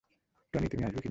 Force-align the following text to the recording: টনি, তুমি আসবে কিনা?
টনি, 0.53 0.67
তুমি 0.67 0.83
আসবে 0.83 0.89
কিনা? 0.89 0.99